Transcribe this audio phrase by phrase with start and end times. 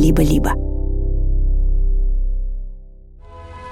[0.00, 0.54] «Либо-либо».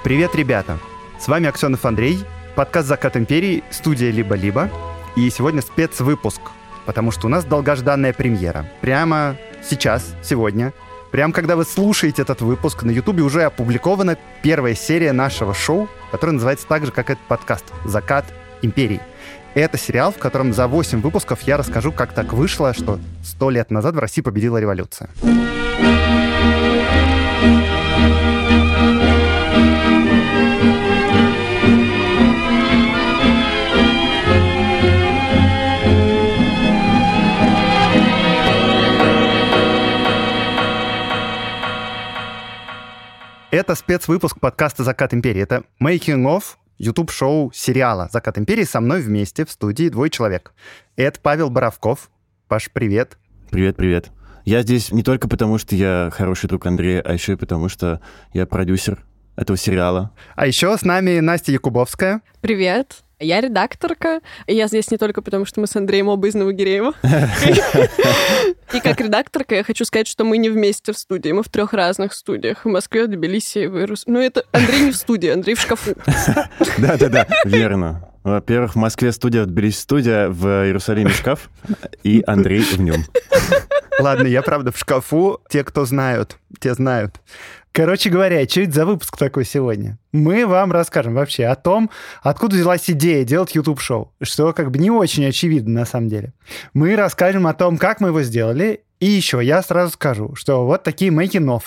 [0.03, 0.77] Привет, ребята!
[1.19, 2.19] С вами Аксенов Андрей,
[2.55, 4.69] подкаст «Закат империи», студия «Либо-либо».
[5.15, 6.39] И сегодня спецвыпуск,
[6.85, 8.67] потому что у нас долгожданная премьера.
[8.79, 9.37] Прямо
[9.67, 10.71] сейчас, сегодня,
[11.09, 16.35] прямо когда вы слушаете этот выпуск, на Ютубе уже опубликована первая серия нашего шоу, которая
[16.35, 18.25] называется так же, как этот подкаст «Закат
[18.61, 19.01] империи».
[19.55, 23.71] Это сериал, в котором за 8 выпусков я расскажу, как так вышло, что сто лет
[23.71, 25.09] назад в России победила революция.
[43.51, 45.41] Это спецвыпуск подкаста «Закат империи».
[45.41, 46.43] Это making of
[46.77, 50.53] YouTube-шоу сериала «Закат империи» со мной вместе в студии двое человек.
[50.95, 52.09] Это Павел Боровков.
[52.47, 53.17] Паш, привет.
[53.49, 54.11] Привет, привет.
[54.49, 58.01] Я здесь не только потому, что я хороший друг Андрея, а еще и потому, что
[58.33, 59.05] я продюсер
[59.35, 60.09] этого сериала.
[60.35, 62.23] А еще с нами Настя Якубовская.
[62.41, 63.03] Привет.
[63.19, 64.21] Я редакторка.
[64.47, 66.93] И я здесь не только потому, что мы с Андреем оба из Новогиреева.
[68.73, 71.31] И как редакторка я хочу сказать, что мы не вместе в студии.
[71.31, 72.65] Мы в трех разных студиях.
[72.65, 74.05] В Москве, в Тбилиси, в Ирус.
[74.07, 75.93] Ну, это Андрей не в студии, Андрей в шкафу.
[76.79, 78.08] Да-да-да, верно.
[78.23, 81.49] Во-первых, в Москве студия, в Тбилиси студия, в Иерусалиме шкаф,
[82.03, 83.05] и Андрей в нем.
[83.99, 85.41] Ладно, я правда в шкафу.
[85.49, 87.19] Те, кто знают, те знают.
[87.71, 89.99] Короче говоря, что это за выпуск такой сегодня?
[90.11, 91.89] Мы вам расскажем вообще о том,
[92.21, 96.33] откуда взялась идея делать YouTube-шоу, что как бы не очень очевидно на самом деле.
[96.73, 100.83] Мы расскажем о том, как мы его сделали, и еще я сразу скажу, что вот
[100.83, 101.59] такие мейкин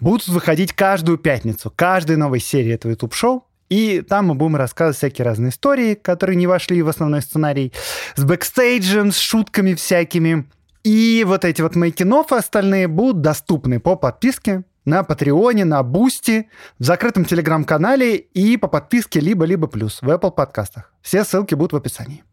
[0.00, 5.24] будут выходить каждую пятницу, каждой новой серии этого YouTube-шоу, и там мы будем рассказывать всякие
[5.24, 7.72] разные истории, которые не вошли в основной сценарий,
[8.16, 10.46] с бэкстейджем, с шутками всякими.
[10.84, 16.48] И вот эти вот making of остальные будут доступны по подписке на Патреоне, на Бусти,
[16.78, 20.92] в закрытом Телеграм-канале и по подписке либо-либо плюс в Apple подкастах.
[21.00, 22.24] Все ссылки будут в описании.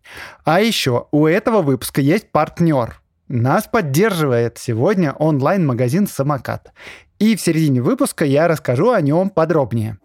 [0.44, 3.02] А еще у этого выпуска есть партнер.
[3.28, 6.72] Нас поддерживает сегодня онлайн-магазин «Самокат».
[7.20, 10.00] И в середине выпуска я расскажу о нем подробнее.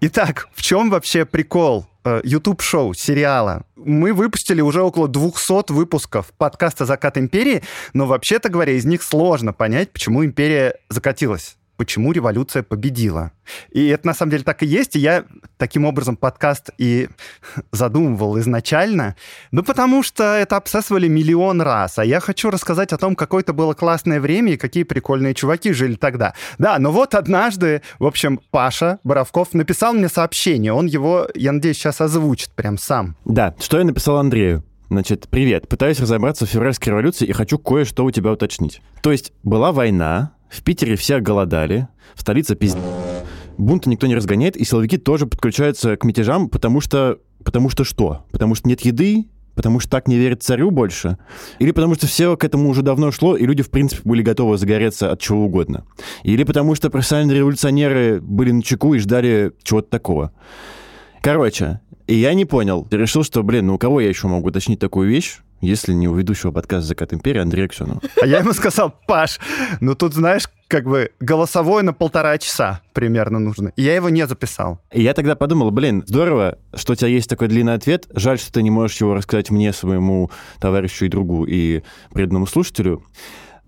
[0.00, 3.64] Итак, в чем вообще прикол Э, YouTube-шоу, сериала.
[3.76, 7.62] Мы выпустили уже около 200 выпусков подкаста «Закат империи»,
[7.92, 13.32] но вообще-то говоря, из них сложно понять, почему империя закатилась почему революция победила.
[13.70, 15.24] И это на самом деле так и есть, и я
[15.56, 17.08] таким образом подкаст и
[17.72, 19.16] задумывал изначально,
[19.50, 23.54] ну потому что это обсасывали миллион раз, а я хочу рассказать о том, какое это
[23.54, 26.34] было классное время и какие прикольные чуваки жили тогда.
[26.58, 31.78] Да, но вот однажды, в общем, Паша Боровков написал мне сообщение, он его, я надеюсь,
[31.78, 33.16] сейчас озвучит прям сам.
[33.24, 34.62] Да, что я написал Андрею?
[34.90, 35.66] Значит, привет.
[35.66, 38.82] Пытаюсь разобраться в февральской революции и хочу кое-что у тебя уточнить.
[39.02, 42.76] То есть была война, в Питере все голодали, в столице пиз...
[43.56, 47.18] Бунты никто не разгоняет, и силовики тоже подключаются к мятежам, потому что...
[47.44, 48.26] Потому что что?
[48.32, 51.18] Потому что нет еды, потому что так не верят царю больше,
[51.58, 54.58] или потому что все к этому уже давно шло, и люди, в принципе, были готовы
[54.58, 55.84] загореться от чего угодно,
[56.22, 60.32] или потому что профессиональные революционеры были на чеку и ждали чего-то такого.
[61.22, 62.86] Короче, и я не понял.
[62.90, 65.40] Решил, что, блин, ну у кого я еще могу уточнить такую вещь?
[65.60, 68.00] Если не у ведущего подкаста «Закат империи» Андрея Аксенова.
[68.20, 69.38] А я ему сказал, Паш,
[69.80, 73.72] ну тут, знаешь, как бы голосовой на полтора часа примерно нужно.
[73.76, 74.80] И я его не записал.
[74.92, 78.06] И я тогда подумал, блин, здорово, что у тебя есть такой длинный ответ.
[78.14, 81.82] Жаль, что ты не можешь его рассказать мне, своему товарищу и другу, и
[82.12, 83.02] преданному слушателю.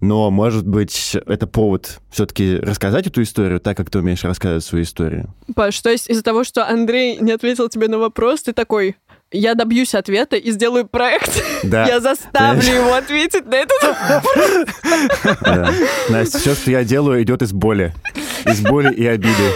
[0.01, 4.85] Но, может быть, это повод все-таки рассказать эту историю так, как ты умеешь рассказывать свою
[4.85, 5.33] историю.
[5.55, 8.97] Паш, то есть из-за того, что Андрей не ответил тебе на вопрос, ты такой,
[9.33, 11.43] я добьюсь ответа и сделаю проект.
[11.63, 11.87] Да.
[11.87, 14.67] Я заставлю его ответить на этот вопрос.
[15.41, 15.73] Да.
[16.09, 17.95] Настя, все, что я делаю, идет из боли.
[18.45, 19.53] Из боли и обиды.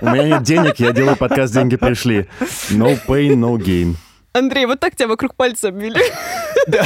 [0.00, 2.28] У меня нет денег, я делаю подкаст «Деньги пришли».
[2.70, 3.96] No pain, no gain.
[4.32, 6.02] Андрей, вот так тебя вокруг пальца обвели.
[6.66, 6.84] Да,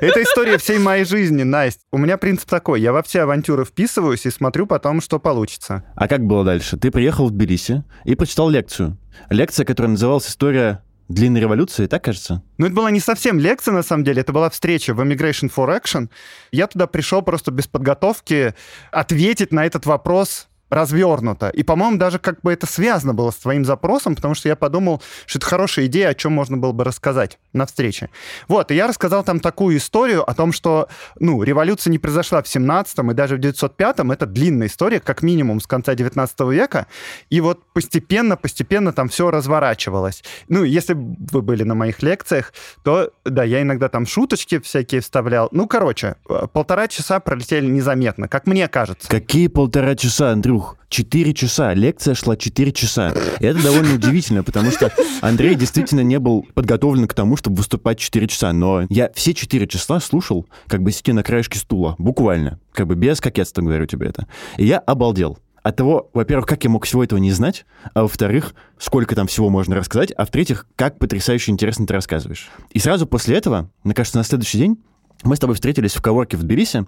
[0.00, 1.82] это история всей моей жизни, Настя.
[1.92, 5.84] У меня принцип такой, я во все авантюры вписываюсь и смотрю потом, что получится.
[5.94, 6.76] А как было дальше?
[6.76, 8.98] Ты приехал в Тбилиси и прочитал лекцию.
[9.28, 12.42] Лекция, которая называлась «История длинной революции, так кажется?
[12.56, 15.68] Ну, это была не совсем лекция, на самом деле, это была встреча в Immigration for
[15.68, 16.08] Action.
[16.52, 18.54] Я туда пришел просто без подготовки
[18.92, 21.48] ответить на этот вопрос развернуто.
[21.48, 25.02] И, по-моему, даже как бы это связано было с твоим запросом, потому что я подумал,
[25.26, 28.08] что это хорошая идея, о чем можно было бы рассказать на встрече.
[28.48, 30.88] Вот, и я рассказал там такую историю о том, что,
[31.18, 34.12] ну, революция не произошла в 17-м и даже в 905-м.
[34.12, 36.86] Это длинная история, как минимум с конца 19 века.
[37.28, 40.22] И вот постепенно, постепенно там все разворачивалось.
[40.48, 42.52] Ну, если вы были на моих лекциях,
[42.84, 45.48] то, да, я иногда там шуточки всякие вставлял.
[45.50, 49.08] Ну, короче, э, полтора часа пролетели незаметно, как мне кажется.
[49.08, 50.59] Какие полтора часа, Андрюх?
[50.88, 51.74] Четыре часа.
[51.74, 53.12] Лекция шла четыре часа.
[53.40, 57.98] И это довольно удивительно, потому что Андрей действительно не был подготовлен к тому, чтобы выступать
[57.98, 58.52] четыре часа.
[58.52, 61.94] Но я все четыре часа слушал, как бы сидя на краешке стула.
[61.98, 62.58] Буквально.
[62.72, 64.26] Как бы без кокетства говорю тебе это.
[64.56, 68.54] И я обалдел от того, во-первых, как я мог всего этого не знать, а во-вторых,
[68.78, 72.48] сколько там всего можно рассказать, а в-третьих, как потрясающе интересно ты рассказываешь.
[72.70, 74.78] И сразу после этого, мне кажется, на следующий день
[75.22, 76.86] мы с тобой встретились в коворке в Тбилиси,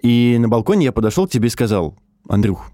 [0.00, 1.98] и на балконе я подошел к тебе и сказал,
[2.28, 2.70] Андрюх,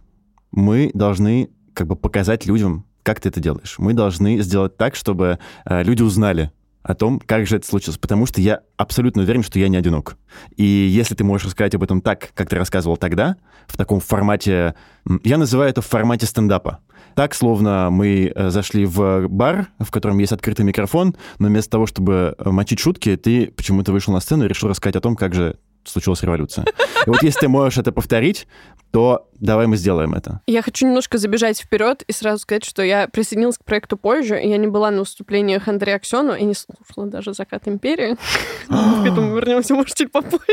[0.51, 3.77] мы должны как бы показать людям, как ты это делаешь.
[3.79, 6.53] Мы должны сделать так, чтобы э, люди узнали
[6.83, 10.17] о том, как же это случилось, потому что я абсолютно уверен, что я не одинок.
[10.57, 13.37] И если ты можешь рассказать об этом так, как ты рассказывал тогда,
[13.67, 14.75] в таком формате,
[15.23, 16.81] я называю это в формате стендапа.
[17.15, 21.87] Так, словно мы э, зашли в бар, в котором есть открытый микрофон, но вместо того,
[21.87, 25.35] чтобы э, мочить шутки, ты почему-то вышел на сцену и решил рассказать о том, как
[25.35, 26.65] же случилась революция.
[27.07, 28.47] И вот если ты можешь это повторить,
[28.91, 30.41] то давай мы сделаем это.
[30.47, 34.49] Я хочу немножко забежать вперед и сразу сказать, что я присоединилась к проекту позже, и
[34.49, 38.17] я не была на выступлениях Андрея Аксену и не слушала даже «Закат империи».
[38.69, 40.45] К этому вернемся, может, чуть попозже.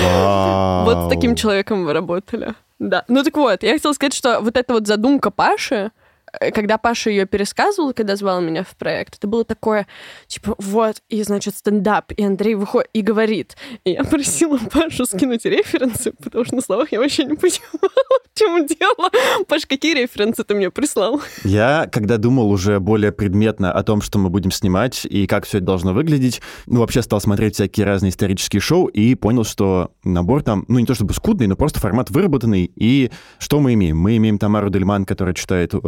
[0.00, 2.54] Вот с таким человеком вы работали.
[2.80, 3.04] Да.
[3.08, 5.92] Ну так вот, я хотела сказать, что вот эта вот задумка Паши,
[6.40, 9.86] когда Паша ее пересказывал, когда звал меня в проект, это было такое,
[10.26, 13.56] типа, вот, и, значит, стендап, и Андрей выходит и говорит.
[13.84, 17.90] И я просила Пашу скинуть референсы, потому что на словах я вообще не понимала,
[18.34, 19.10] в чем дело.
[19.46, 21.20] Паш, какие референсы ты мне прислал?
[21.44, 25.58] Я, когда думал уже более предметно о том, что мы будем снимать и как все
[25.58, 30.42] это должно выглядеть, ну, вообще стал смотреть всякие разные исторические шоу и понял, что набор
[30.42, 32.70] там, ну, не то чтобы скудный, но просто формат выработанный.
[32.74, 33.98] И что мы имеем?
[33.98, 35.78] Мы имеем Тамару Дельман, которая читает э,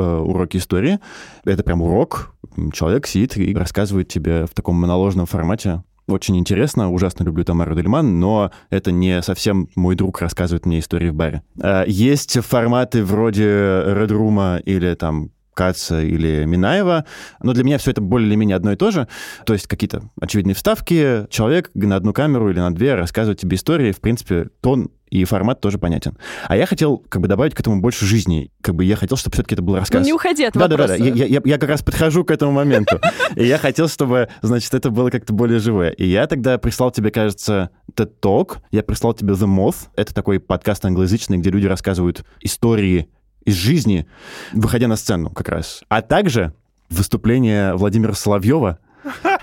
[0.43, 0.99] уроки истории.
[1.45, 2.35] Это прям урок.
[2.73, 8.19] Человек сидит и рассказывает тебе в таком моноложном формате очень интересно, ужасно люблю Тамару Дельман,
[8.19, 11.43] но это не совсем мой друг рассказывает мне истории в баре.
[11.61, 17.05] А, есть форматы вроде Red Room или там Каца или Минаева,
[17.43, 19.09] но для меня все это более или менее одно и то же.
[19.45, 23.93] То есть какие-то очевидные вставки, человек на одну камеру или на две рассказывает тебе истории,
[23.93, 26.17] в принципе, тон и формат тоже понятен.
[26.49, 28.51] А я хотел как бы добавить к этому больше жизни.
[28.63, 30.01] Как бы я хотел, чтобы все-таки это был рассказ.
[30.01, 30.97] Ну, не уходи от да, вопроса.
[30.97, 32.99] Да-да-да, я, я, я как раз подхожу к этому моменту.
[33.37, 35.91] И я хотел, чтобы, значит, это было как-то более живое.
[35.91, 39.89] И я тогда прислал тебе, кажется, TED Talk, я прислал тебе The Moth.
[39.97, 43.11] Это такой подкаст англоязычный, где люди рассказывают истории
[43.45, 44.07] из жизни,
[44.53, 45.83] выходя на сцену как раз.
[45.89, 46.53] А также
[46.89, 48.79] выступление Владимира Соловьева,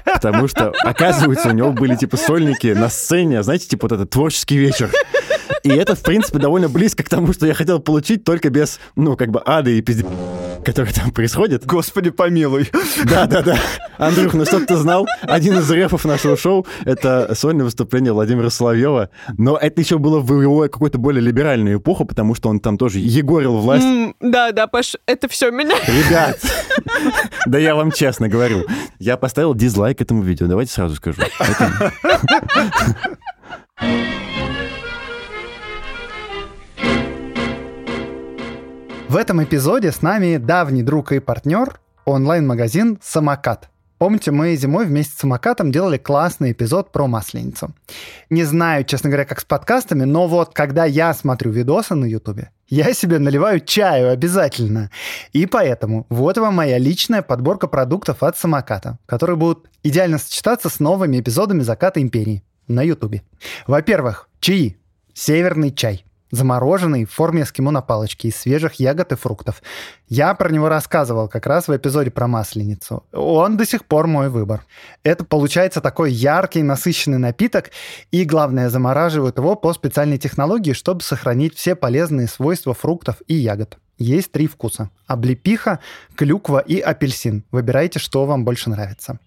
[0.06, 4.58] потому что, оказывается, у него были типа сольники на сцене, знаете, типа вот этот творческий
[4.58, 4.92] вечер.
[5.64, 9.16] И это, в принципе, довольно близко к тому, что я хотел получить, только без, ну,
[9.16, 10.08] как бы, ада и пиздец
[10.64, 11.66] который там происходит.
[11.66, 12.70] Господи, помилуй.
[13.06, 13.58] Да-да-да.
[13.98, 19.10] Андрюх, ну чтобы ты знал, один из рефов нашего шоу— это сольное выступление Владимира Соловьева.
[19.38, 23.00] Но это еще было в его какой-то более либеральную эпоху, потому что он там тоже
[23.00, 23.86] егорил власть.
[24.20, 25.76] Да-да, Паш, это все меня.
[25.88, 26.40] Ребят,
[27.46, 28.66] да я вам честно говорю,
[29.00, 31.22] я поставил дизлайк этому видео, давайте сразу скажу.
[39.10, 43.72] В этом эпизоде с нами давний друг и партнер онлайн-магазин «Самокат».
[43.98, 47.74] Помните, мы зимой вместе с самокатом делали классный эпизод про Масленицу.
[48.30, 52.52] Не знаю, честно говоря, как с подкастами, но вот когда я смотрю видосы на Ютубе,
[52.68, 54.92] я себе наливаю чаю обязательно.
[55.34, 60.80] И поэтому вот вам моя личная подборка продуктов от самоката, которые будут идеально сочетаться с
[60.80, 63.24] новыми эпизодами «Заката империи» на Ютубе.
[63.66, 64.78] Во-первых, чаи.
[65.16, 69.62] Северный чай замороженный в форме эскимо на палочке из свежих ягод и фруктов.
[70.08, 73.04] Я про него рассказывал как раз в эпизоде про масленицу.
[73.14, 74.66] Он до сих пор мой выбор.
[75.04, 77.72] Это получается такой яркий, насыщенный напиток,
[78.12, 83.78] и, главное, замораживают его по специальной технологии, чтобы сохранить все полезные свойства фруктов и ягод.
[83.98, 84.90] Есть три вкуса.
[85.08, 85.80] Облепиха,
[86.16, 87.44] клюква и апельсин.
[87.52, 89.20] Выбирайте, что вам больше нравится.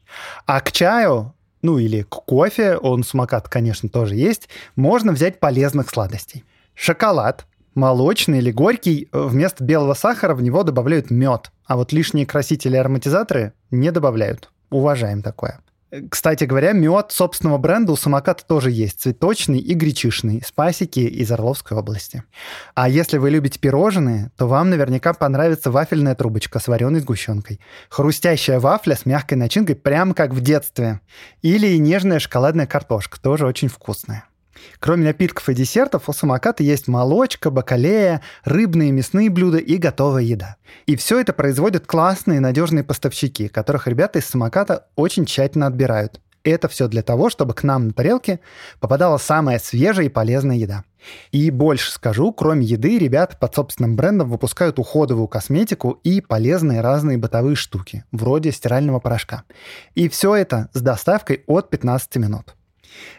[0.46, 5.88] А к чаю ну или к кофе, он самокат, конечно, тоже есть, можно взять полезных
[5.90, 6.44] сладостей.
[6.74, 12.76] Шоколад, молочный или горький, вместо белого сахара в него добавляют мед, а вот лишние красители
[12.76, 14.50] и ароматизаторы не добавляют.
[14.70, 15.60] Уважаем такое.
[16.08, 19.00] Кстати говоря, мед собственного бренда у самоката тоже есть.
[19.00, 20.42] Цветочный и гречишный.
[20.42, 22.22] Спасики из Орловской области.
[22.74, 27.60] А если вы любите пирожные, то вам наверняка понравится вафельная трубочка с вареной сгущенкой.
[27.90, 31.00] Хрустящая вафля с мягкой начинкой, прямо как в детстве.
[31.42, 34.24] Или нежная шоколадная картошка, тоже очень вкусная.
[34.80, 40.22] Кроме напитков и десертов, у самоката есть молочка, бакалея, рыбные и мясные блюда и готовая
[40.22, 40.56] еда.
[40.86, 46.20] И все это производят классные надежные поставщики, которых ребята из самоката очень тщательно отбирают.
[46.44, 48.40] Это все для того, чтобы к нам на тарелке
[48.80, 50.84] попадала самая свежая и полезная еда.
[51.30, 57.18] И больше скажу, кроме еды, ребята под собственным брендом выпускают уходовую косметику и полезные разные
[57.18, 59.44] бытовые штуки, вроде стирального порошка.
[59.94, 62.54] И все это с доставкой от 15 минут.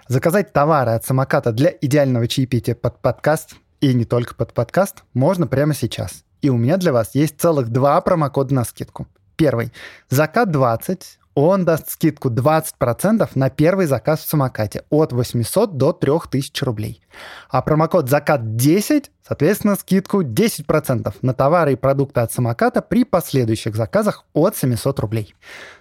[0.08, 5.48] Заказать товары от самоката для идеального чаепития под подкаст и не только под подкаст можно
[5.48, 6.24] прямо сейчас.
[6.42, 9.08] И у меня для вас есть целых два промокода на скидку.
[9.36, 9.72] Первый.
[10.10, 16.64] Закат 20 он даст скидку 20% на первый заказ в самокате от 800 до 3000
[16.64, 17.02] рублей.
[17.50, 24.26] А промокод «Закат10» соответственно скидку 10% на товары и продукты от самоката при последующих заказах
[24.34, 25.36] от 700 рублей.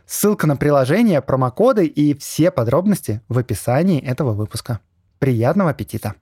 [0.06, 4.80] Ссылка на приложение, промокоды и все подробности в описании этого выпуска.
[5.18, 6.14] Приятного аппетита!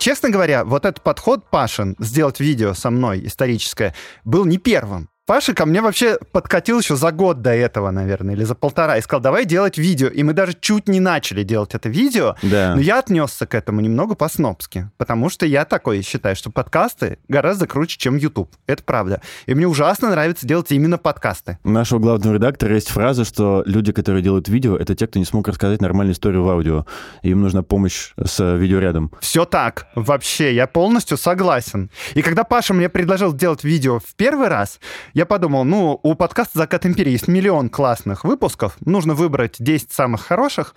[0.00, 5.09] Честно говоря, вот этот подход Пашин, сделать видео со мной историческое, был не первым.
[5.30, 9.00] Паша ко мне вообще подкатил еще за год до этого, наверное, или за полтора, и
[9.00, 10.08] сказал, давай делать видео.
[10.08, 12.74] И мы даже чуть не начали делать это видео, Да.
[12.74, 17.68] но я отнесся к этому немного по-снопски, потому что я такой считаю, что подкасты гораздо
[17.68, 18.50] круче, чем YouTube.
[18.66, 19.22] Это правда.
[19.46, 21.60] И мне ужасно нравится делать именно подкасты.
[21.62, 25.24] У нашего главного редактора есть фраза, что люди, которые делают видео, это те, кто не
[25.24, 26.86] смог рассказать нормальную историю в аудио.
[27.22, 29.12] Им нужна помощь с видеорядом.
[29.20, 31.88] Все так, вообще, я полностью согласен.
[32.14, 34.80] И когда Паша мне предложил сделать видео в первый раз,
[35.20, 40.22] я подумал, ну, у подкаста «Закат империи» есть миллион классных выпусков, нужно выбрать 10 самых
[40.22, 40.74] хороших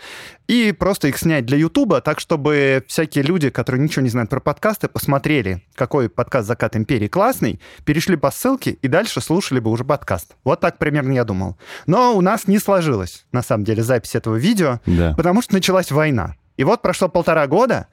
[0.49, 4.41] и просто их снять для Ютуба, так чтобы всякие люди, которые ничего не знают про
[4.41, 9.85] подкасты, посмотрели, какой подкаст «Закат империи» классный, перешли по ссылке и дальше слушали бы уже
[9.85, 10.35] подкаст.
[10.43, 11.55] Вот так примерно я думал.
[11.85, 15.13] Но у нас не сложилось, на самом деле, запись этого видео, Да.
[15.15, 16.35] потому что началась война.
[16.57, 17.87] И вот прошло полтора года,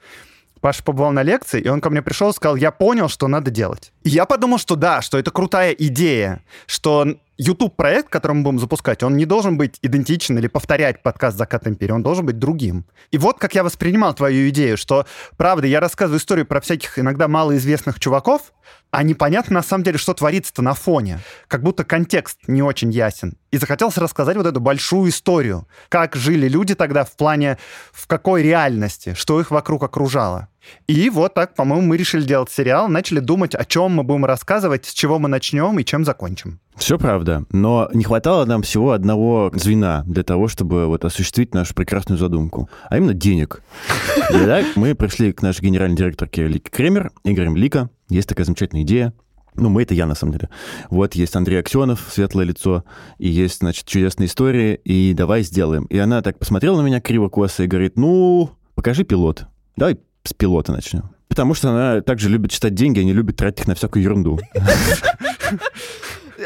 [0.61, 3.49] Паша побывал на лекции, и он ко мне пришел и сказал, я понял, что надо
[3.51, 3.91] делать.
[4.03, 9.03] И я подумал, что да, что это крутая идея, что YouTube-проект, который мы будем запускать,
[9.03, 12.85] он не должен быть идентичен или повторять подкаст «Закат империи», он должен быть другим.
[13.09, 15.05] И вот как я воспринимал твою идею, что,
[15.37, 18.53] правда, я рассказываю историю про всяких иногда малоизвестных чуваков,
[18.91, 21.19] а непонятно на самом деле, что творится-то на фоне.
[21.47, 23.37] Как будто контекст не очень ясен.
[23.49, 25.67] И захотелось рассказать вот эту большую историю.
[25.89, 27.57] Как жили люди тогда в плане,
[27.93, 30.49] в какой реальности, что их вокруг окружало.
[30.87, 34.85] И вот так, по-моему, мы решили делать сериал, начали думать, о чем мы будем рассказывать,
[34.85, 36.59] с чего мы начнем и чем закончим.
[36.81, 41.75] Все правда, но не хватало нам всего одного звена для того, чтобы вот осуществить нашу
[41.75, 43.61] прекрасную задумку, а именно денег.
[44.31, 48.45] И так мы пришли к нашей генеральной директорке Лике Кремер и говорим, Лика, есть такая
[48.45, 49.13] замечательная идея,
[49.53, 50.49] ну, мы это я, на самом деле.
[50.89, 52.83] Вот есть Андрей Аксенов, светлое лицо,
[53.19, 55.83] и есть, значит, чудесные истории, и давай сделаем.
[55.85, 59.45] И она так посмотрела на меня криво-косо и говорит, ну, покажи пилот.
[59.75, 61.11] Давай с пилота начнем.
[61.27, 64.39] Потому что она также любит читать деньги, а не любит тратить их на всякую ерунду.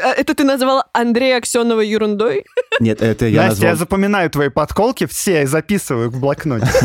[0.02, 2.44] А Это ты называла Андрея Аксенова ерундой?
[2.80, 6.66] Нет, это я Настя, я назвал запоминаю твои подколки все и записываю в блокноте.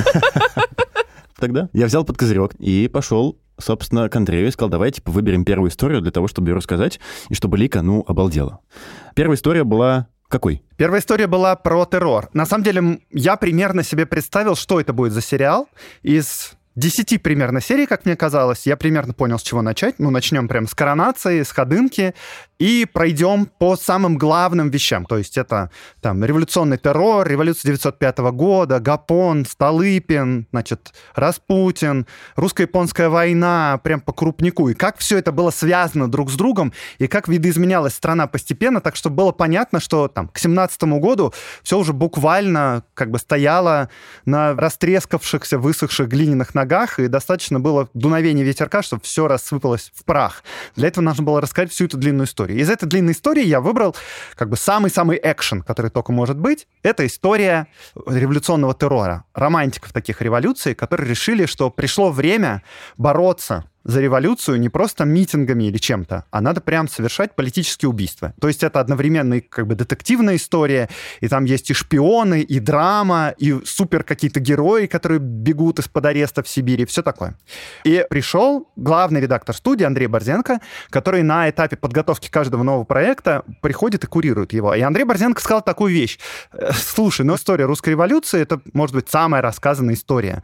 [1.42, 1.70] тогда.
[1.74, 5.70] Я взял под козырек и пошел собственно, к Андрею и сказал, давай, типа, выберем первую
[5.70, 7.00] историю для того, чтобы ее рассказать,
[7.30, 8.60] и чтобы Лика, ну, обалдела.
[9.14, 10.64] Первая история была какой?
[10.78, 12.30] Первая история была про террор.
[12.34, 15.68] На самом деле, я примерно себе представил, что это будет за сериал.
[16.02, 20.00] Из 10 примерно серий, как мне казалось, я примерно понял, с чего начать.
[20.00, 22.14] Ну, начнем прям с коронации, с ходынки,
[22.62, 25.06] и пройдем по самым главным вещам.
[25.06, 33.80] То есть это там революционный террор, революция 905 года, Гапон, Столыпин, значит, Распутин, русско-японская война,
[33.84, 34.70] прям по крупнику.
[34.70, 38.96] И как все это было связано друг с другом, и как видоизменялась страна постепенно, так
[38.96, 43.90] что было понятно, что там к 17 году все уже буквально как бы стояло
[44.26, 50.44] на растрескавшихся, высохших глиняных ногах, и достаточно было дуновения ветерка, чтобы все рассыпалось в прах.
[50.76, 52.60] Для этого нужно было рассказать всю эту длинную историю.
[52.60, 53.96] Из этой длинной истории я выбрал
[54.36, 56.68] как бы самый-самый экшен, который только может быть.
[56.84, 62.62] Это история революционного террора, романтиков таких революций, которые решили, что пришло время
[62.98, 68.34] бороться за революцию не просто митингами или чем-то, а надо прям совершать политические убийства.
[68.40, 72.60] То есть это одновременно и как бы детективная история, и там есть и шпионы, и
[72.60, 77.38] драма, и супер какие-то герои, которые бегут из-под ареста в Сибири, все такое.
[77.84, 80.60] И пришел главный редактор студии Андрей Борзенко,
[80.90, 84.74] который на этапе подготовки каждого нового проекта приходит и курирует его.
[84.76, 86.20] И Андрей Борзенко сказал такую вещь.
[86.54, 90.44] «Э, Слушай, ну история русской революции— это, может быть, самая рассказанная история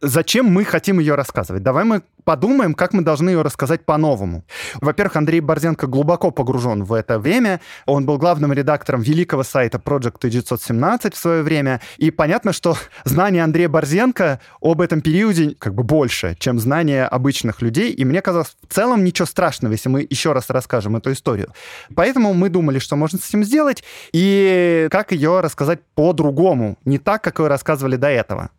[0.00, 1.62] зачем мы хотим ее рассказывать?
[1.62, 4.44] Давай мы подумаем, как мы должны ее рассказать по-новому.
[4.80, 7.60] Во-первых, Андрей Борзенко глубоко погружен в это время.
[7.86, 11.80] Он был главным редактором великого сайта Project 917 в свое время.
[11.96, 17.62] И понятно, что знание Андрея Борзенко об этом периоде как бы больше, чем знание обычных
[17.62, 17.92] людей.
[17.92, 21.52] И мне казалось, в целом ничего страшного, если мы еще раз расскажем эту историю.
[21.94, 27.22] Поэтому мы думали, что можно с этим сделать и как ее рассказать по-другому, не так,
[27.22, 28.50] как ее рассказывали до этого.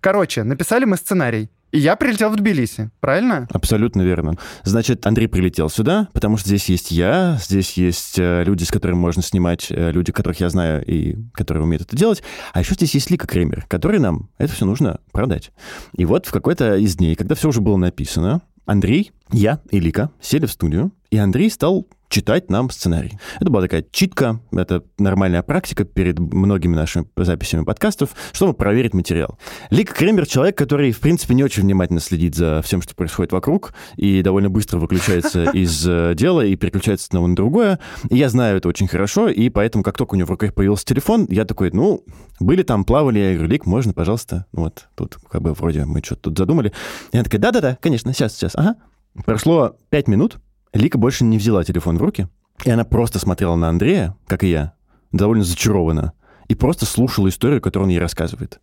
[0.00, 1.50] Короче, написали мы сценарий.
[1.70, 3.46] И я прилетел в Тбилиси, правильно?
[3.50, 4.34] Абсолютно верно.
[4.64, 8.96] Значит, Андрей прилетел сюда, потому что здесь есть я, здесь есть э, люди, с которыми
[8.96, 12.22] можно снимать, э, люди, которых я знаю и которые умеют это делать.
[12.54, 15.50] А еще здесь есть Лика Кремер, который нам это все нужно продать.
[15.94, 20.10] И вот в какой-то из дней, когда все уже было написано, Андрей, я и Лика
[20.20, 23.18] сели в студию, и Андрей стал читать нам сценарий.
[23.38, 29.38] Это была такая читка, это нормальная практика перед многими нашими записями подкастов, чтобы проверить материал.
[29.70, 33.74] Лик Кремер— человек, который, в принципе, не очень внимательно следит за всем, что происходит вокруг,
[33.96, 37.78] и довольно быстро выключается из э, дела и переключается с одного на другое.
[38.08, 40.86] И я знаю это очень хорошо, и поэтому, как только у него в руках появился
[40.86, 42.04] телефон, я такой, ну,
[42.40, 44.46] были там, плавали, я говорю, Лик, можно, пожалуйста?
[44.52, 46.72] Вот, тут как бы вроде мы что-то тут задумали.
[47.12, 48.76] И она такая, да-да-да, конечно, сейчас, сейчас, ага.
[49.24, 50.38] Прошло пять минут,
[50.72, 52.28] Лика больше не взяла телефон в руки,
[52.64, 54.74] и она просто смотрела на Андрея, как и я,
[55.12, 56.12] довольно зачарованно,
[56.48, 58.60] и просто слушала историю, которую он ей рассказывает.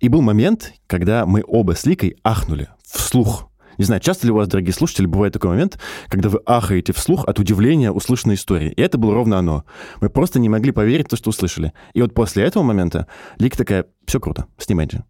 [0.00, 3.48] И был момент, когда мы оба с Ликой ахнули вслух.
[3.78, 5.78] Не знаю, часто ли у вас, дорогие слушатели, бывает такой момент,
[6.08, 8.72] когда вы ахаете вслух от удивления услышанной истории.
[8.72, 9.64] И это было ровно оно.
[10.02, 11.72] Мы просто не могли поверить в то, что услышали.
[11.94, 13.06] И вот после этого момента
[13.38, 15.04] Лика такая, все круто, снимайте.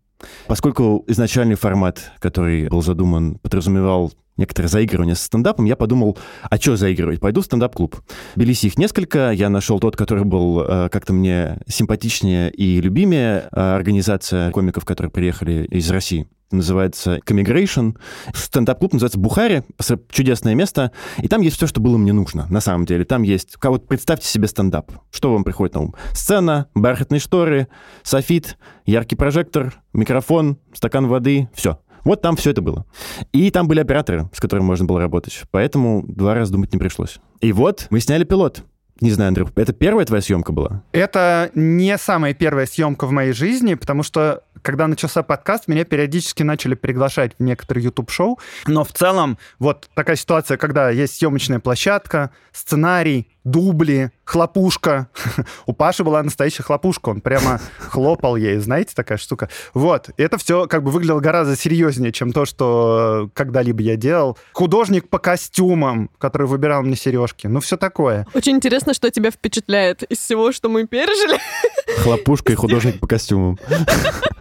[0.46, 6.76] Поскольку изначальный формат, который был задуман, подразумевал некоторое заигрывание с стендапом, я подумал, а что
[6.76, 7.20] заигрывать?
[7.20, 7.97] Пойду в стендап-клуб.
[8.35, 13.49] В Тбилиси их несколько, я нашел тот, который был э, как-то мне симпатичнее и любимее,
[13.52, 17.97] э, организация комиков, которые приехали из России называется Comigration.
[18.35, 19.62] Стендап-клуб называется Бухари,
[20.11, 23.04] чудесное место, и там есть все, что было мне нужно, на самом деле.
[23.04, 24.90] Там есть, вот представьте себе стендап.
[25.11, 25.94] Что вам приходит на ум?
[26.12, 27.68] Сцена, бархатные шторы,
[28.02, 31.78] софит, яркий прожектор, микрофон, стакан воды, все.
[32.04, 32.87] Вот там все это было.
[33.33, 35.42] И там были операторы, с которыми можно было работать.
[35.50, 37.19] Поэтому два раза думать не пришлось.
[37.40, 38.64] И вот мы сняли пилот.
[39.00, 40.83] Не знаю, Андрюх, это первая твоя съемка была?
[40.92, 46.43] Это не самая первая съемка в моей жизни, потому что когда начался подкаст, меня периодически
[46.43, 48.39] начали приглашать в некоторые YouTube-шоу.
[48.67, 55.09] Но в целом вот такая ситуация, когда есть съемочная площадка, сценарий, дубли, хлопушка.
[55.67, 59.49] У Паши была настоящая хлопушка, он прямо хлопал ей, знаете, такая штука.
[59.75, 64.39] Вот, это все как бы выглядело гораздо серьезнее, чем то, что когда-либо я делал.
[64.53, 68.26] Художник по костюмам, который выбирал мне сережки, ну все такое.
[68.35, 71.39] Очень интересно, что тебя впечатляет из всего, что мы пережили.
[72.03, 73.59] Хлопушка и художник по костюмам.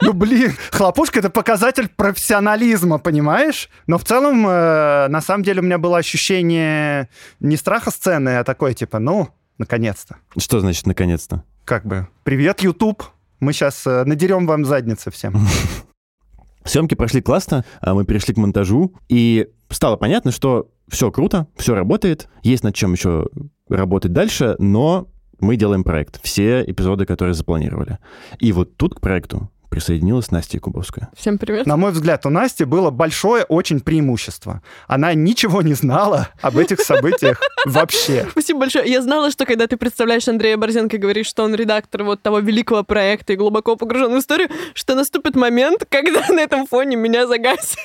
[0.02, 3.70] Ну, блин, хлопушка— это показатель профессионализма, понимаешь?
[3.88, 7.10] Но в целом, э, на самом деле, у меня было ощущение
[7.40, 10.18] не страха сцены, а такое, типа, ну, наконец-то.
[10.38, 11.44] Что значит «наконец-то»?
[11.66, 13.04] Как бы, привет, YouTube,
[13.40, 15.36] мы сейчас э, надерем вам задницы всем.
[16.64, 21.76] Съемки прошли классно, а мы перешли к монтажу, и стало понятно, что все круто, все
[21.76, 23.28] работает, есть над чем еще
[23.70, 25.08] работать дальше, но
[25.40, 28.00] мы делаем проект, все эпизоды, которые запланировали.
[28.40, 31.10] И вот тут к проекту присоединилась Настя Якубовская.
[31.16, 31.66] Всем привет.
[31.66, 34.62] На мой взгляд, у Насти было большое очень преимущество.
[34.88, 38.28] Она ничего не знала об этих событиях вообще.
[38.32, 38.90] Спасибо большое.
[38.90, 42.40] Я знала, что когда ты представляешь Андрея Борзенко и говоришь, что он редактор вот того
[42.40, 47.28] великого проекта и глубоко погружен в историю, что наступит момент, когда на этом фоне меня
[47.28, 47.78] загасят.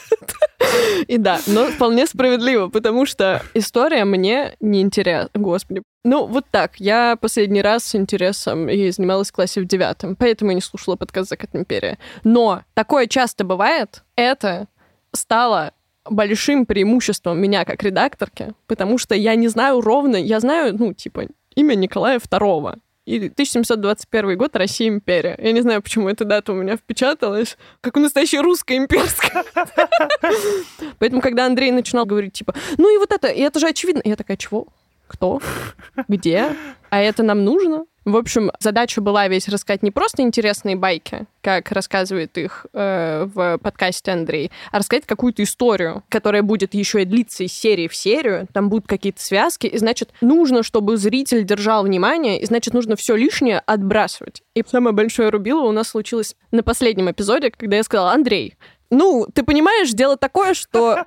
[1.06, 5.30] И да, но вполне справедливо, потому что история мне не интересна.
[5.34, 6.76] Господи, ну, вот так.
[6.78, 10.96] Я последний раз с интересом и занималась в классе в девятом, поэтому я не слушала
[10.96, 11.98] подкаст «Закат империя».
[12.24, 14.02] Но такое часто бывает.
[14.14, 14.68] Это
[15.12, 15.72] стало
[16.08, 21.24] большим преимуществом меня как редакторки, потому что я не знаю ровно, я знаю, ну, типа,
[21.54, 22.78] имя Николая II.
[23.06, 25.36] И 1721 год Россия империя.
[25.38, 29.44] Я не знаю, почему эта дата у меня впечаталась, как у настоящей русской имперская.
[30.98, 34.16] Поэтому, когда Андрей начинал говорить, типа, ну и вот это, и это же очевидно, я
[34.16, 34.68] такая, чего?
[35.06, 35.40] кто,
[36.08, 36.56] где,
[36.94, 37.87] а это нам нужно?
[38.04, 43.59] В общем, задача была весь рассказать не просто интересные байки, как рассказывает их э, в
[43.59, 48.46] подкасте Андрей, а рассказать какую-то историю, которая будет еще и длиться из серии в серию,
[48.52, 53.16] там будут какие-то связки, и значит, нужно, чтобы зритель держал внимание, и значит, нужно все
[53.16, 54.44] лишнее отбрасывать.
[54.54, 58.54] И самое большое рубило у нас случилось на последнем эпизоде, когда я сказала, Андрей,
[58.90, 61.07] ну, ты понимаешь, дело такое, что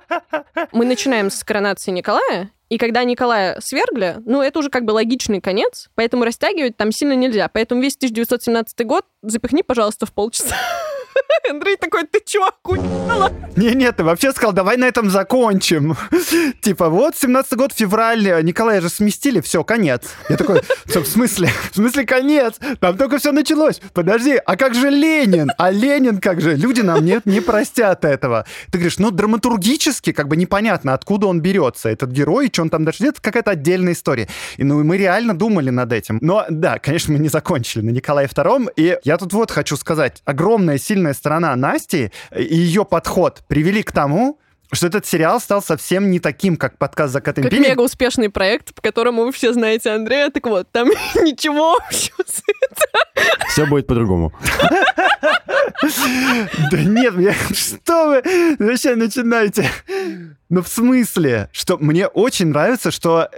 [0.72, 5.40] мы начинаем с коронации Николая, и когда Николая свергли, ну, это уже как бы логичный
[5.40, 7.48] конец, поэтому растягивать там сильно нельзя.
[7.48, 10.56] Поэтому весь 1917 год запихни, пожалуйста, в полчаса.
[11.50, 13.32] Андрей такой, ты чё, охуела?
[13.56, 15.96] Не-не, ты вообще сказал, давай на этом закончим.
[16.62, 20.02] Типа, вот, 17 год, февраль, Николая же сместили, все, конец.
[20.28, 21.50] Я такой, в смысле?
[21.72, 22.56] В смысле конец?
[22.80, 23.80] Там только все началось.
[23.92, 25.50] Подожди, а как же Ленин?
[25.58, 26.54] А Ленин как же?
[26.54, 28.44] Люди нам нет, не простят этого.
[28.70, 32.84] Ты говоришь, ну, драматургически как бы непонятно, откуда он берется, этот герой, что он там
[32.84, 34.28] дальше делает, какая-то отдельная история.
[34.56, 36.18] И ну, мы реально думали над этим.
[36.20, 38.72] Но, да, конечно, мы не закончили на Николае II.
[38.76, 43.92] И я тут вот хочу сказать, огромная, сильная сторона Насти и ее подход привели к
[43.92, 44.38] тому,
[44.72, 47.68] что этот сериал стал совсем не таким, как подкаст «Закат Как империи».
[47.70, 50.30] мега успешный проект, по которому вы все знаете Андрея.
[50.30, 53.48] Так вот, там ничего общего с этим.
[53.48, 54.32] Все будет по-другому.
[56.70, 57.14] Да нет,
[57.52, 59.70] что вы зачем начинаете?
[60.48, 63.28] Ну, в смысле, что мне очень нравится, что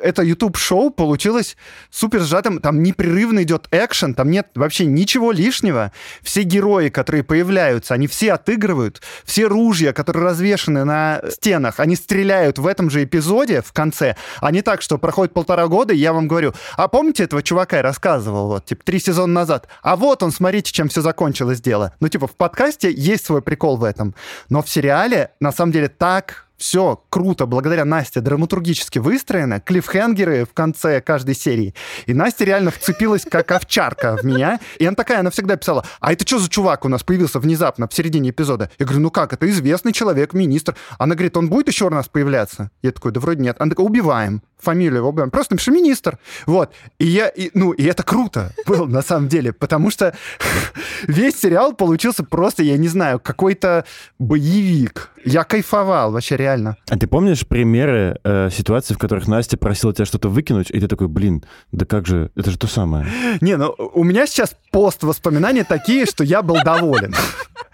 [0.00, 1.56] это YouTube-шоу получилось
[1.90, 2.60] супер сжатым.
[2.60, 5.92] Там непрерывно идет экшен, там нет вообще ничего лишнего.
[6.22, 9.02] Все герои, которые появляются, они все отыгрывают.
[9.24, 14.16] Все ружья, которые развешаны на стенах, они стреляют в этом же эпизоде в конце.
[14.40, 17.76] А не так, что проходит полтора года, и я вам говорю, а помните этого чувака
[17.76, 19.68] я рассказывал, вот, типа, три сезона назад?
[19.82, 21.92] А вот он, смотрите, чем все закончилось дело.
[22.00, 24.14] Ну, типа, в подкасте есть свой прикол в этом.
[24.48, 30.52] Но в сериале, на самом деле, так все круто, благодаря Насте, драматургически выстроено, клиффхенгеры в
[30.54, 31.74] конце каждой серии.
[32.06, 34.60] И Настя реально вцепилась как овчарка в меня.
[34.78, 37.88] И она такая, она всегда писала, а это что за чувак у нас появился внезапно
[37.88, 38.70] в середине эпизода?
[38.78, 40.76] Я говорю, ну как, это известный человек, министр.
[40.98, 42.70] Она говорит, он будет еще у нас появляться?
[42.82, 43.56] Я такой, да вроде нет.
[43.58, 44.42] Она такая, убиваем.
[44.58, 45.30] Фамилию его убиваем.
[45.30, 46.18] Просто напиши министр.
[46.46, 46.70] Вот.
[46.98, 50.14] И я, и, ну, и это круто было на самом деле, потому что
[51.06, 53.84] весь сериал получился просто, я не знаю, какой-то
[54.18, 55.10] боевик.
[55.24, 56.76] Я кайфовал вообще реально.
[56.88, 60.88] А ты помнишь примеры э, ситуаций, в которых Настя просила тебя что-то выкинуть, и ты
[60.88, 63.06] такой, блин, да как же, это же то самое.
[63.40, 67.14] Не, ну у меня сейчас пост воспоминания такие, что я был доволен.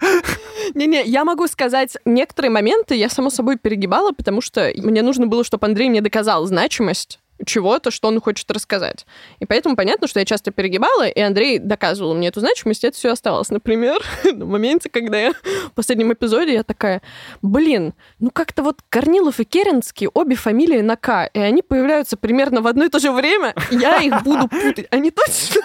[0.73, 5.43] Не-не, я могу сказать, некоторые моменты я, само собой, перегибала, потому что мне нужно было,
[5.43, 9.05] чтобы Андрей мне доказал значимость чего-то, что он хочет рассказать.
[9.39, 12.97] И поэтому понятно, что я часто перегибала, и Андрей доказывал мне эту значимость, и это
[12.97, 13.49] все оставалось.
[13.49, 17.01] Например, на моменте, когда я в последнем эпизоде, я такая,
[17.41, 22.61] блин, ну как-то вот Корнилов и Керенский, обе фамилии на К, и они появляются примерно
[22.61, 24.87] в одно и то же время, я их буду путать.
[24.91, 25.61] Они точно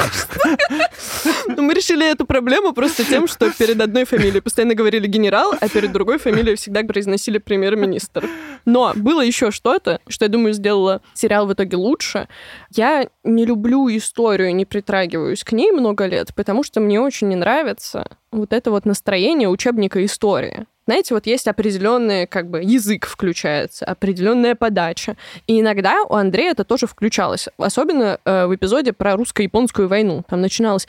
[1.48, 5.68] Но мы решили эту проблему просто тем, что перед одной фамилией постоянно говорили генерал, а
[5.68, 8.28] перед другой фамилией всегда произносили премьер-министр.
[8.64, 12.28] Но было еще что-то, что, я думаю, сделало сериал в итоге лучше.
[12.70, 17.36] Я не люблю историю, не притрагиваюсь к ней много лет, потому что мне очень не
[17.36, 20.66] нравится вот это вот настроение учебника истории.
[20.90, 25.16] Знаете, вот есть определенный как бы язык включается, определенная подача.
[25.46, 27.46] И иногда у Андрея это тоже включалось.
[27.58, 30.24] Особенно э, в эпизоде про русско-японскую войну.
[30.28, 30.88] Там начиналось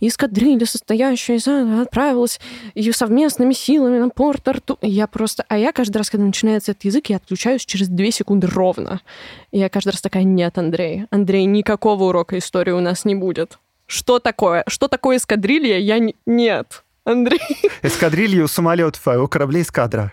[0.00, 1.46] эскадрилья, состоящая из...
[1.46, 2.40] отправилась
[2.74, 4.78] ее совместными силами на порт Арту.
[4.80, 5.44] Я просто...
[5.48, 9.02] А я каждый раз, когда начинается этот язык, я отключаюсь через две секунды ровно.
[9.50, 13.58] И я каждый раз такая, нет, Андрей, Андрей, никакого урока истории у нас не будет.
[13.84, 14.64] Что такое?
[14.66, 15.76] Что такое эскадрилья?
[15.76, 16.16] Я не...
[16.24, 16.84] Нет.
[17.04, 17.40] Андрей.
[17.82, 20.12] Эскадрилью самолетов, а у кораблей эскадра.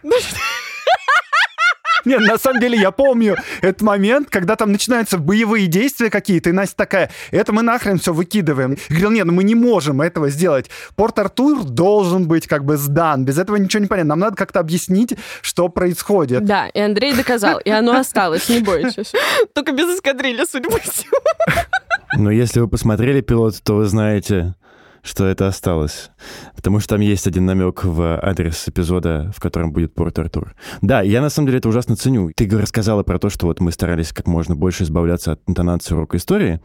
[2.06, 6.54] Нет, на самом деле я помню этот момент, когда там начинаются боевые действия какие-то, и
[6.54, 8.72] Настя такая, это мы нахрен все выкидываем.
[8.72, 10.70] Я говорил, нет, ну мы не можем этого сделать.
[10.96, 14.10] Порт-Артур должен быть как бы сдан, без этого ничего не понятно.
[14.10, 16.46] Нам надо как-то объяснить, что происходит.
[16.46, 19.12] Да, и Андрей доказал, и оно осталось, не бойтесь.
[19.54, 21.20] Только без эскадрильи, судя по всему.
[22.16, 24.56] Но если вы посмотрели пилот, то вы знаете,
[25.02, 26.12] что это осталось.
[26.56, 30.54] Потому что там есть один намек в адрес эпизода, в котором будет Порт Артур.
[30.82, 32.32] Да, я на самом деле это ужасно ценю.
[32.36, 36.18] Ты рассказала про то, что вот мы старались как можно больше избавляться от интонации урока
[36.18, 36.62] истории.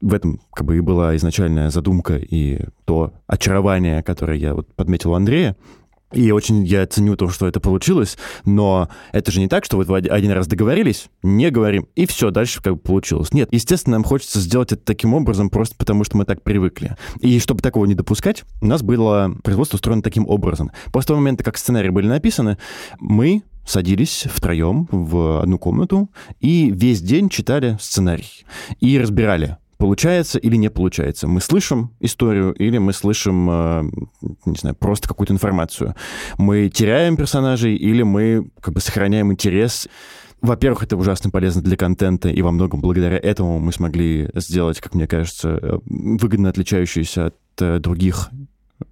[0.00, 5.12] В этом как бы и была изначальная задумка и то очарование, которое я вот подметил
[5.12, 5.56] у Андрея.
[6.12, 9.86] И очень я ценю то, что это получилось, но это же не так, что вот
[9.86, 13.32] вы один раз договорились, не говорим, и все, дальше как бы получилось.
[13.32, 16.96] Нет, естественно, нам хочется сделать это таким образом, просто потому что мы так привыкли.
[17.20, 20.72] И чтобы такого не допускать, у нас было производство устроено таким образом.
[20.92, 22.58] После того момента, как сценарии были написаны,
[22.98, 28.44] мы садились втроем в одну комнату и весь день читали сценарий
[28.80, 31.26] и разбирали, получается или не получается.
[31.26, 33.82] Мы слышим историю или мы слышим, э,
[34.44, 35.94] не знаю, просто какую-то информацию.
[36.36, 39.88] Мы теряем персонажей или мы как бы сохраняем интерес.
[40.42, 44.94] Во-первых, это ужасно полезно для контента, и во многом благодаря этому мы смогли сделать, как
[44.94, 48.30] мне кажется, э, выгодно отличающуюся от э, других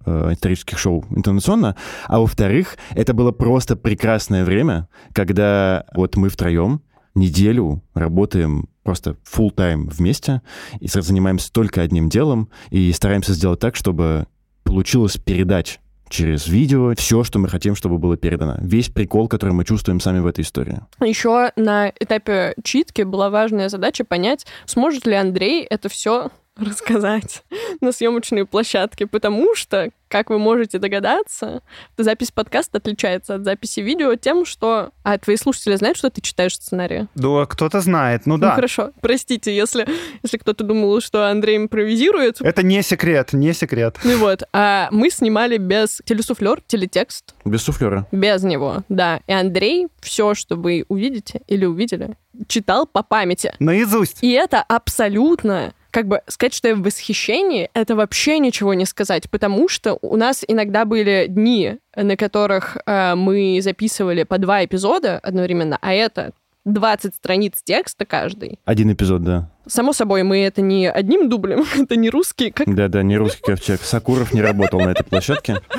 [0.05, 1.75] исторических шоу интернационально,
[2.07, 6.81] а во-вторых, это было просто прекрасное время, когда вот мы втроем
[7.15, 10.41] неделю работаем просто full time вместе
[10.79, 14.25] и занимаемся только одним делом и стараемся сделать так, чтобы
[14.63, 18.57] получилось передать через видео все, что мы хотим, чтобы было передано.
[18.61, 20.79] Весь прикол, который мы чувствуем сами в этой истории.
[21.01, 27.43] Еще на этапе читки была важная задача понять, сможет ли Андрей это все рассказать
[27.81, 31.61] на съемочной площадке, потому что, как вы можете догадаться,
[31.97, 34.91] запись подкаста отличается от записи видео тем, что...
[35.03, 37.07] А твои слушатели знают, что ты читаешь сценарий?
[37.15, 38.49] Да, кто-то знает, ну да.
[38.49, 39.87] Ну хорошо, простите, если,
[40.23, 42.41] если кто-то думал, что Андрей импровизирует.
[42.41, 43.97] Это не секрет, не секрет.
[44.03, 47.35] Ну вот, а мы снимали без телесуфлер, телетекст.
[47.45, 48.07] Без суфлера.
[48.11, 49.21] Без него, да.
[49.27, 52.17] И Андрей все, что вы увидите или увидели,
[52.47, 53.53] читал по памяти.
[53.59, 54.17] Наизусть.
[54.21, 59.29] И это абсолютно как бы сказать, что я в восхищении, это вообще ничего не сказать,
[59.29, 65.19] потому что у нас иногда были дни, на которых э, мы записывали по два эпизода
[65.19, 66.31] одновременно, а это
[66.65, 68.59] 20 страниц текста каждый.
[68.65, 69.51] Один эпизод, да.
[69.67, 72.51] Само собой, мы это не одним дублем, это не русский.
[72.51, 72.73] Как...
[72.73, 73.81] Да-да, не русский ковчег.
[73.81, 75.61] Сакуров не работал на этой площадке.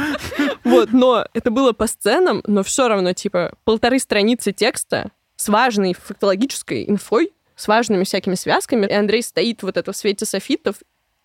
[0.62, 5.94] Вот, но это было по сценам, но все равно, типа, полторы страницы текста с важной
[5.94, 8.86] фактологической инфой, с важными всякими связками.
[8.86, 10.76] И Андрей стоит вот это в свете софитов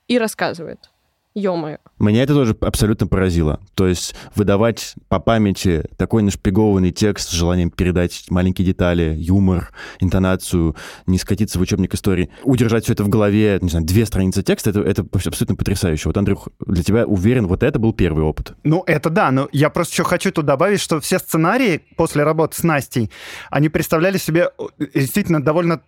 [0.08, 0.89] и рассказывает.
[1.38, 1.80] Ё-моё.
[2.00, 3.60] Меня это тоже абсолютно поразило.
[3.74, 10.78] То есть выдавать по памяти такой нашпигованный текст с желанием передать маленькие детали, юмор, интонацию,
[11.08, 14.69] не скатиться в учебник истории, удержать все это в голове, не знаю, две страницы текста,
[14.69, 16.08] это, это абсолютно потрясающе.
[16.08, 18.54] Вот, Андрюх, для тебя, уверен, вот это был первый опыт.
[18.63, 22.56] Ну, это да, но я просто еще хочу тут добавить, что все сценарии после работы
[22.56, 23.12] с Настей,
[23.50, 25.82] они представляли себе э, действительно довольно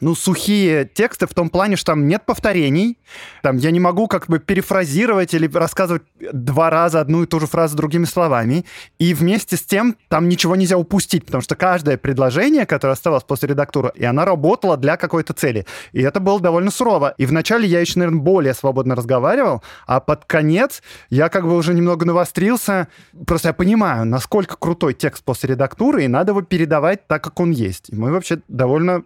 [0.00, 2.98] ну, сухие тексты в том плане, что там нет повторений,
[3.42, 7.46] там я не могу как бы перефразировать или рассказывать два раза одну и ту же
[7.46, 8.64] фразу другими словами,
[8.98, 13.48] и вместе с тем там ничего нельзя упустить, потому что каждое предложение, которое оставалось после
[13.50, 15.66] редактуры, и она работала для какой-то цели.
[15.92, 17.14] И это было довольно сурово.
[17.18, 21.74] И вначале я еще, наверное, более свободно разговаривал, а под конец я как бы уже
[21.74, 22.88] немного навострился.
[23.26, 27.50] Просто я понимаю, насколько крутой текст после редактуры, и надо его передавать так, как он
[27.50, 27.90] есть.
[27.90, 29.04] И мы вообще довольно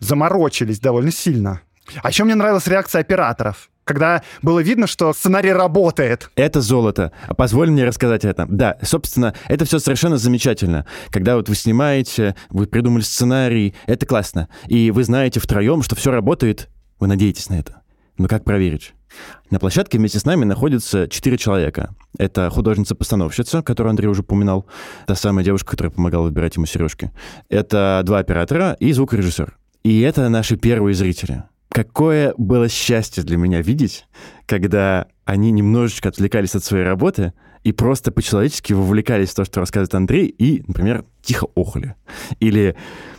[0.00, 1.60] заморочились довольно сильно.
[2.02, 6.30] А еще мне нравилась реакция операторов когда было видно, что сценарий работает.
[6.36, 7.10] Это золото.
[7.26, 8.46] А позволь мне рассказать это.
[8.48, 10.86] Да, собственно, это все совершенно замечательно.
[11.10, 14.48] Когда вот вы снимаете, вы придумали сценарий, это классно.
[14.68, 16.68] И вы знаете втроем, что все работает,
[17.00, 17.82] вы надеетесь на это.
[18.16, 18.94] Но как проверить?
[19.50, 21.96] На площадке вместе с нами находится четыре человека.
[22.16, 24.66] Это художница-постановщица, которую Андрей уже упоминал,
[25.08, 27.10] та самая девушка, которая помогала выбирать ему сережки.
[27.48, 29.56] Это два оператора и звукорежиссер.
[29.82, 31.44] И это наши первые зрители.
[31.70, 34.06] Какое было счастье для меня видеть,
[34.46, 39.94] когда они немножечко отвлекались от своей работы и просто по-человечески вовлекались в то, что рассказывает
[39.94, 41.94] Андрей, и, например, тихо охали.
[42.40, 42.74] Или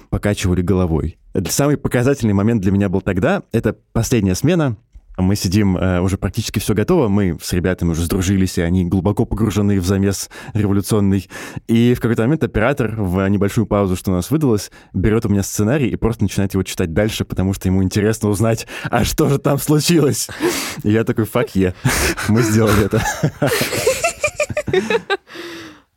[0.10, 1.17] покачивали головой.
[1.47, 4.76] Самый показательный момент для меня был тогда, это последняя смена,
[5.21, 9.25] мы сидим, э, уже практически все готово, мы с ребятами уже сдружились, и они глубоко
[9.25, 11.29] погружены в замес революционный.
[11.67, 15.43] И в какой-то момент оператор в небольшую паузу, что у нас выдалось, берет у меня
[15.43, 19.38] сценарий и просто начинает его читать дальше, потому что ему интересно узнать, а что же
[19.38, 20.29] там случилось.
[20.84, 21.73] И я такой, фак е,
[22.27, 23.01] мы сделали это.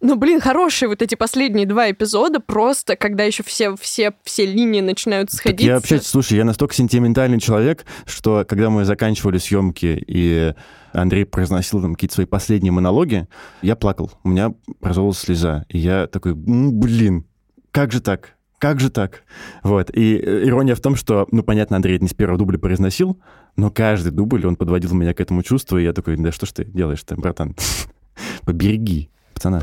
[0.04, 4.82] Ну, блин, хорошие вот эти последние два эпизода, просто когда еще все, все, все линии
[4.82, 5.64] начинают сходиться.
[5.64, 10.52] Так я вообще, слушай, я настолько сентиментальный человек, что когда мы заканчивали съемки, и
[10.92, 13.26] Андрей произносил там какие-то свои последние монологи,
[13.62, 14.12] я плакал.
[14.24, 15.64] У меня образовалась слеза.
[15.70, 17.24] И я такой, блин,
[17.70, 18.34] как же так?
[18.58, 19.22] Как же так?
[19.62, 19.88] Вот.
[19.96, 23.18] И э, ирония в том, что, ну, понятно, Андрей это не с первого дубля произносил,
[23.56, 26.52] но каждый дубль, он подводил меня к этому чувству, и я такой, да что ж
[26.52, 27.56] ты делаешь-то, братан?
[28.44, 29.08] Побереги
[29.44, 29.62] пацана.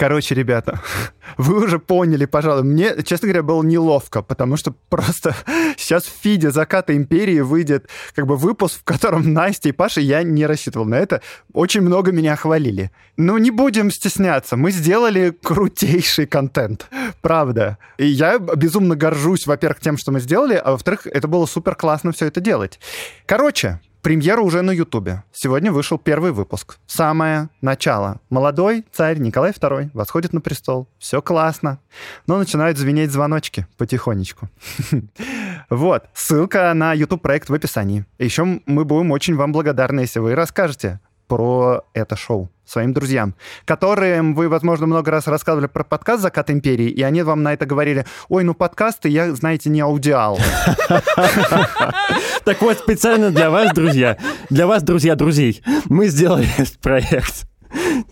[0.00, 0.80] Короче, ребята,
[1.36, 2.62] вы уже поняли, пожалуй.
[2.62, 5.36] Мне, честно говоря, было неловко, потому что просто
[5.76, 10.22] сейчас в фиде «Заката империи» выйдет как бы выпуск, в котором Настя и Паша, я
[10.22, 11.20] не рассчитывал на это,
[11.52, 12.90] очень много меня хвалили.
[13.18, 16.88] Ну, не будем стесняться, мы сделали крутейший контент,
[17.20, 17.76] правда.
[17.98, 22.12] И я безумно горжусь, во-первых, тем, что мы сделали, а во-вторых, это было супер классно
[22.12, 22.80] все это делать.
[23.26, 25.24] Короче, Премьера уже на Ютубе.
[25.30, 26.78] Сегодня вышел первый выпуск.
[26.86, 28.20] Самое начало.
[28.30, 30.88] Молодой царь Николай II восходит на престол.
[30.98, 31.80] Все классно.
[32.26, 34.48] Но начинают звенеть звоночки потихонечку.
[35.68, 36.06] Вот.
[36.14, 38.04] Ссылка на YouTube проект в описании.
[38.18, 40.98] Еще мы будем очень вам благодарны, если вы расскажете,
[41.30, 46.88] про это шоу своим друзьям, которым вы, возможно, много раз рассказывали про подкаст «Закат империи»,
[46.88, 50.40] и они вам на это говорили, ой, ну подкасты, я, знаете, не аудиал.
[52.44, 54.16] Так вот, специально для вас, друзья,
[54.48, 57.46] для вас, друзья друзей, мы сделали этот проект.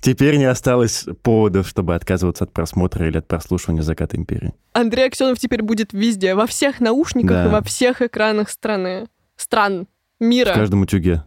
[0.01, 4.55] Теперь не осталось поводов, чтобы отказываться от просмотра или от прослушивания «Заката империи».
[4.75, 7.47] Андрей Аксенов теперь будет везде, во всех наушниках Да.
[7.47, 9.09] и во всех экранах страны.
[9.37, 9.89] Стран.
[10.21, 10.53] Мира.
[10.53, 11.23] В каждом утюге.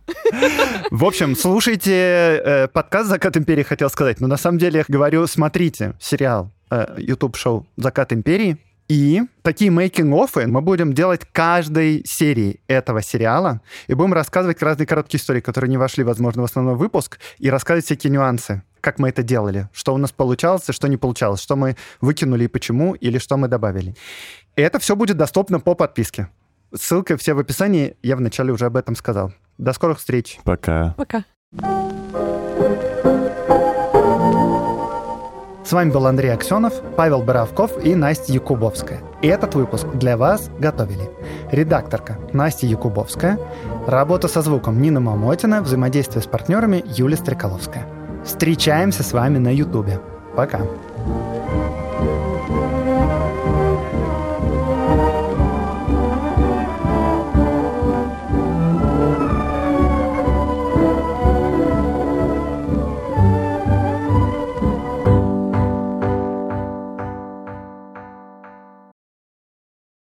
[0.92, 4.20] В общем, слушайте э, подкаст «Закат империи», хотел сказать.
[4.20, 8.58] Но на самом деле я говорю, смотрите сериал, э, YouTube-шоу «Закат империи».
[8.90, 13.62] И такие мейкинг-оффы мы будем делать каждой серии этого сериала.
[13.88, 17.86] И будем рассказывать разные короткие истории, которые не вошли, возможно, в основной выпуск, и рассказывать
[17.86, 21.56] всякие нюансы, как мы это делали, что у нас получалось, и что не получалось, что
[21.56, 23.96] мы выкинули и почему, или что мы добавили.
[24.58, 26.28] И это все будет доступно по подписке.
[26.74, 29.34] Ссылка все в описании, я вначале уже об этом сказал.
[29.58, 30.40] До скорых встреч.
[30.44, 30.96] Пока.
[30.98, 31.26] Пока.
[35.66, 39.02] С вами был Андрей Аксенов, Павел Боровков и Настя Якубовская.
[39.22, 41.10] И этот выпуск для вас готовили
[41.52, 43.38] редакторка Настя Якубовская,
[43.88, 47.88] работа со звуком Нина Мамотина, взаимодействие с партнерами Юлия Стрекаловская.
[48.26, 50.00] Встречаемся с вами на Ютубе.
[50.36, 50.62] Пока.
[52.02, 52.31] thank